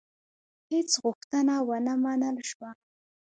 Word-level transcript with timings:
هیڅ 0.71 0.89
غوښتنه 1.03 1.55
ونه 1.67 1.93
منل 2.03 2.37
شوه. 2.49 2.69